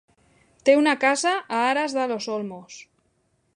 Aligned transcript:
Té 0.69 0.73
una 0.79 0.93
casa 1.03 1.35
a 1.59 1.61
Aras 1.67 1.95
de 1.99 2.09
los 2.13 2.29
Olmos. 2.39 2.81